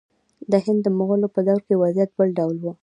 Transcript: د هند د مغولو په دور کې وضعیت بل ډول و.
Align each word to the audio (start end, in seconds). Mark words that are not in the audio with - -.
د 0.51 0.53
هند 0.65 0.79
د 0.83 0.87
مغولو 0.97 1.27
په 1.35 1.39
دور 1.47 1.59
کې 1.65 1.79
وضعیت 1.83 2.11
بل 2.17 2.29
ډول 2.39 2.55
و. 2.61 2.65